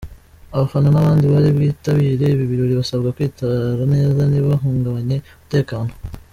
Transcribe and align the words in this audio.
Abafana 0.53 0.87
n’abandi 0.91 1.25
bari 1.33 1.49
bwitabire 1.55 2.25
ibi 2.29 2.45
birori 2.51 2.73
basabwa 2.81 3.13
kwitwara 3.15 3.83
neza 3.93 4.21
ntibahungabanye 4.29 5.17
umutekano”. 5.33 5.91